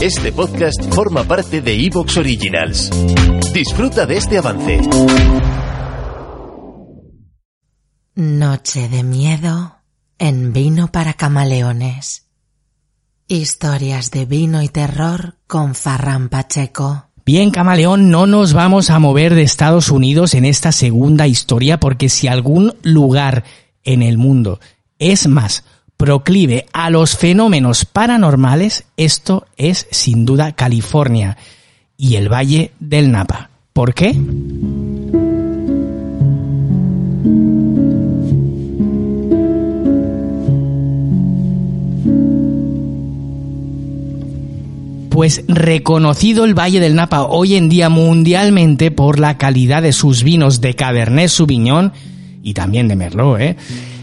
[0.00, 2.88] Este podcast forma parte de Evox Originals.
[3.52, 4.80] Disfruta de este avance.
[8.14, 9.76] Noche de miedo
[10.18, 12.28] en vino para camaleones.
[13.26, 17.08] Historias de vino y terror con Farran Pacheco.
[17.26, 22.08] Bien, camaleón, no nos vamos a mover de Estados Unidos en esta segunda historia porque
[22.08, 23.42] si algún lugar
[23.82, 24.60] en el mundo
[25.00, 25.64] es más
[25.98, 31.36] proclive a los fenómenos paranormales, esto es sin duda California
[31.98, 33.50] y el Valle del Napa.
[33.72, 34.14] ¿Por qué?
[45.10, 50.22] Pues reconocido el Valle del Napa hoy en día mundialmente por la calidad de sus
[50.22, 51.92] vinos de Cabernet Sauvignon
[52.44, 53.56] y también de Merlot, ¿eh?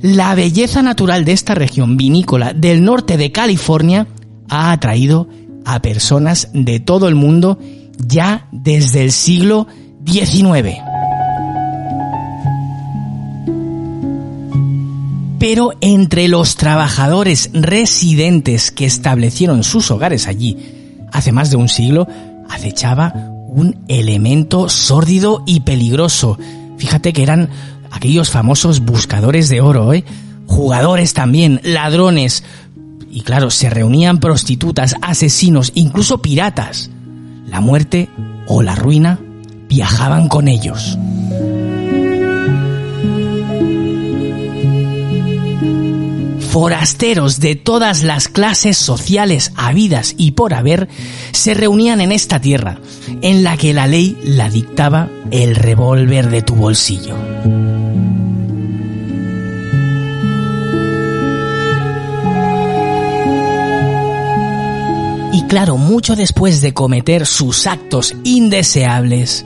[0.00, 4.06] La belleza natural de esta región vinícola del norte de California
[4.48, 5.28] ha atraído
[5.64, 7.58] a personas de todo el mundo
[7.98, 9.66] ya desde el siglo
[10.06, 10.78] XIX.
[15.38, 20.56] Pero entre los trabajadores residentes que establecieron sus hogares allí
[21.12, 22.06] hace más de un siglo,
[22.48, 23.12] acechaba
[23.48, 26.38] un elemento sórdido y peligroso.
[26.76, 27.48] Fíjate que eran
[27.90, 30.04] aquellos famosos buscadores de oro, ¿eh?
[30.46, 32.42] jugadores también, ladrones.
[33.10, 36.90] Y claro, se reunían prostitutas, asesinos, incluso piratas.
[37.46, 38.08] La muerte
[38.46, 39.20] o la ruina
[39.68, 40.98] viajaban con ellos.
[46.50, 50.88] Forasteros de todas las clases sociales habidas y por haber
[51.32, 52.78] se reunían en esta tierra,
[53.20, 57.14] en la que la ley la dictaba el revólver de tu bolsillo.
[65.48, 69.44] Claro, mucho después de cometer sus actos indeseables,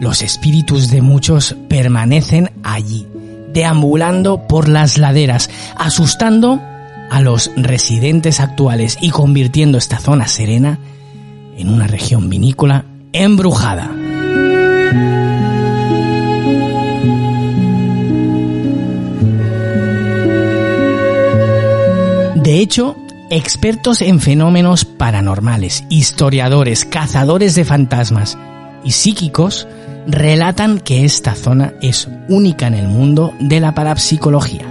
[0.00, 3.06] los espíritus de muchos permanecen allí,
[3.52, 6.60] deambulando por las laderas, asustando
[7.10, 10.78] a los residentes actuales y convirtiendo esta zona serena
[11.56, 13.90] en una región vinícola embrujada.
[22.34, 22.96] De hecho,
[23.34, 28.38] expertos en fenómenos paranormales, historiadores, cazadores de fantasmas
[28.84, 29.66] y psíquicos
[30.06, 34.62] relatan que esta zona es única en el mundo de la parapsicología.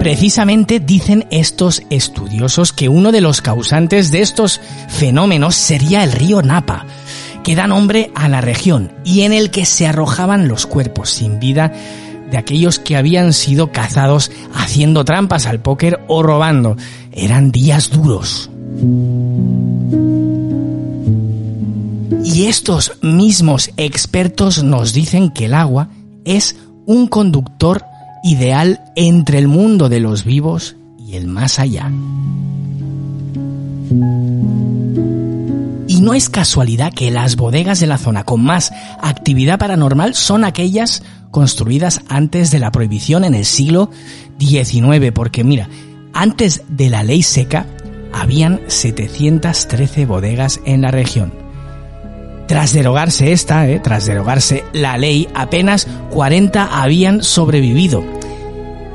[0.00, 6.40] Precisamente dicen estos estudiosos que uno de los causantes de estos fenómenos sería el río
[6.40, 6.86] Napa,
[7.44, 11.38] que da nombre a la región y en el que se arrojaban los cuerpos sin
[11.38, 11.72] vida
[12.30, 16.76] de aquellos que habían sido cazados haciendo trampas al póker o robando.
[17.12, 18.50] Eran días duros.
[22.24, 25.88] Y estos mismos expertos nos dicen que el agua
[26.24, 26.56] es
[26.86, 27.84] un conductor
[28.22, 31.90] ideal entre el mundo de los vivos y el más allá.
[36.00, 41.02] No es casualidad que las bodegas de la zona con más actividad paranormal son aquellas
[41.32, 43.90] construidas antes de la prohibición en el siglo
[44.38, 45.68] XIX, porque mira,
[46.12, 47.66] antes de la ley seca
[48.12, 51.32] habían 713 bodegas en la región.
[52.46, 58.04] Tras derogarse esta, eh, tras derogarse la ley, apenas 40 habían sobrevivido.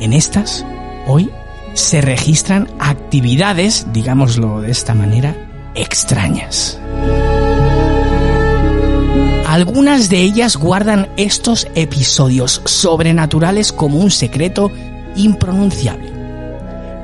[0.00, 0.64] En estas,
[1.06, 1.30] hoy,
[1.74, 5.36] se registran actividades, digámoslo de esta manera,
[5.74, 6.81] extrañas.
[9.52, 14.72] Algunas de ellas guardan estos episodios sobrenaturales como un secreto
[15.14, 16.10] impronunciable,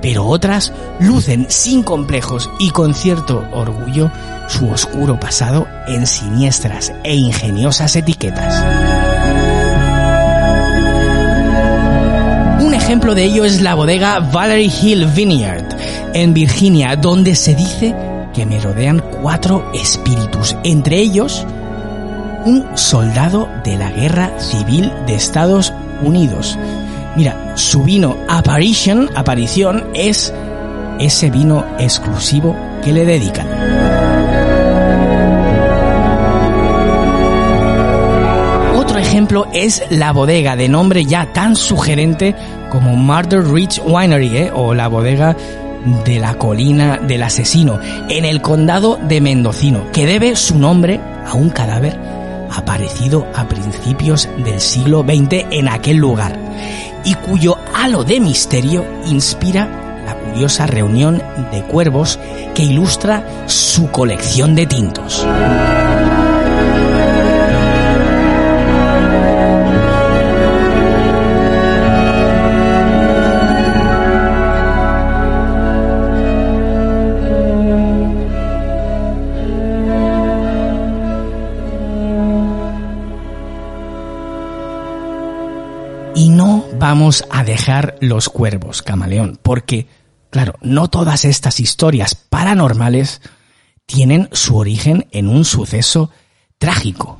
[0.00, 4.10] pero otras lucen sin complejos y con cierto orgullo
[4.48, 8.64] su oscuro pasado en siniestras e ingeniosas etiquetas.
[12.62, 15.66] Un ejemplo de ello es la bodega Valerie Hill Vineyard
[16.14, 17.94] en Virginia, donde se dice
[18.32, 21.44] que merodean cuatro espíritus, entre ellos
[22.44, 26.58] un soldado de la Guerra Civil de Estados Unidos.
[27.16, 30.32] Mira, su vino Apparition, aparición, es
[31.00, 33.46] ese vino exclusivo que le dedican.
[38.76, 42.34] Otro ejemplo es la bodega de nombre ya tan sugerente
[42.70, 44.50] como Murder Ridge Winery ¿eh?
[44.54, 45.36] o la bodega
[46.04, 51.34] de la colina del asesino en el condado de Mendocino, que debe su nombre a
[51.34, 52.07] un cadáver
[52.50, 56.38] aparecido a principios del siglo XX en aquel lugar
[57.04, 61.22] y cuyo halo de misterio inspira la curiosa reunión
[61.52, 62.18] de cuervos
[62.54, 65.26] que ilustra su colección de tintos.
[86.78, 89.86] Vamos a dejar los cuervos, camaleón, porque
[90.30, 93.22] Claro, no todas estas historias paranormales
[93.86, 96.10] tienen su origen en un suceso
[96.58, 97.18] trágico.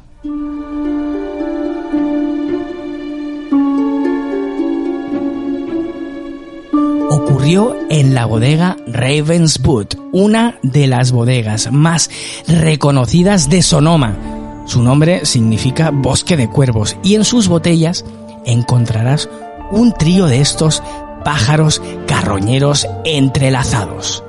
[7.11, 12.11] Ocurrió en la bodega Ravenswood, una de las bodegas más
[12.47, 14.65] reconocidas de Sonoma.
[14.67, 18.05] Su nombre significa bosque de cuervos y en sus botellas
[18.49, 19.29] encontrarás
[19.71, 20.83] un trío de estos
[21.25, 24.25] pájaros carroñeros entrelazados.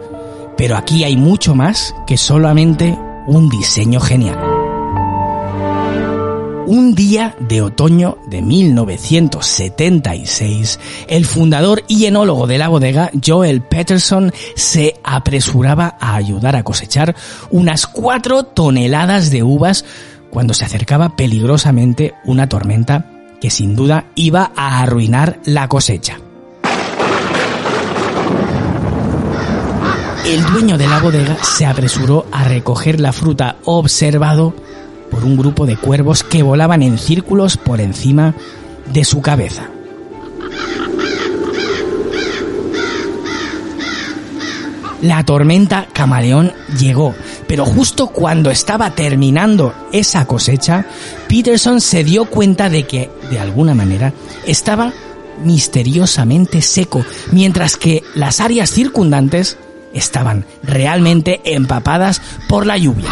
[0.57, 2.95] Pero aquí hay mucho más que solamente
[3.27, 4.37] un diseño genial.
[6.67, 14.31] Un día de otoño de 1976, el fundador y enólogo de la bodega, Joel Peterson,
[14.55, 17.15] se apresuraba a ayudar a cosechar
[17.49, 19.83] unas cuatro toneladas de uvas
[20.29, 26.19] cuando se acercaba peligrosamente una tormenta que sin duda iba a arruinar la cosecha.
[30.25, 34.53] El dueño de la bodega se apresuró a recoger la fruta observado
[35.09, 38.35] por un grupo de cuervos que volaban en círculos por encima
[38.93, 39.69] de su cabeza.
[45.01, 47.15] La tormenta camaleón llegó,
[47.49, 50.85] pero justo cuando estaba terminando esa cosecha,
[51.27, 54.13] Peterson se dio cuenta de que, de alguna manera,
[54.45, 54.93] estaba
[55.43, 59.57] misteriosamente seco, mientras que las áreas circundantes
[59.95, 63.09] estaban realmente empapadas por la lluvia.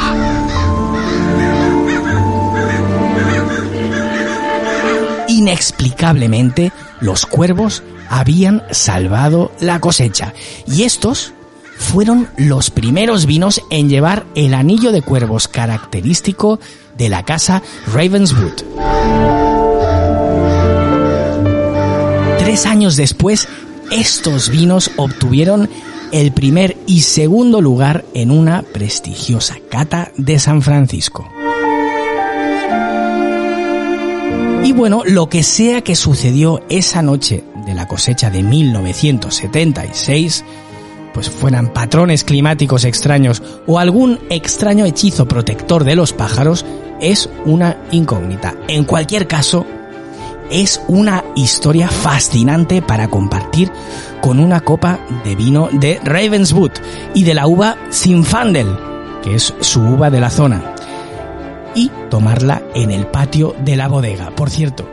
[5.30, 10.36] Inexplicablemente, los cuervos habían salvado la cosecha
[10.68, 11.33] y estos
[11.78, 16.60] fueron los primeros vinos en llevar el anillo de cuervos característico
[16.98, 17.62] de la casa
[17.94, 18.54] Ravenswood.
[22.40, 23.48] Tres años después,
[23.92, 25.70] estos vinos obtuvieron
[26.12, 31.30] el primer y segundo lugar en una prestigiosa cata de San Francisco.
[34.64, 40.44] Y bueno, lo que sea que sucedió esa noche de la cosecha de 1976,
[41.18, 46.64] pues fueran patrones climáticos extraños o algún extraño hechizo protector de los pájaros,
[47.02, 48.54] es una incógnita.
[48.68, 49.66] En cualquier caso,
[50.52, 53.72] es una historia fascinante para compartir
[54.22, 56.74] con una copa de vino de Ravenswood
[57.16, 58.78] y de la uva Zinfandel,
[59.24, 60.76] que es su uva de la zona,
[61.74, 64.30] y tomarla en el patio de la bodega.
[64.36, 64.88] Por cierto,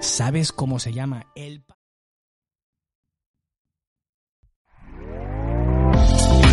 [0.00, 1.62] ¿sabes cómo se llama el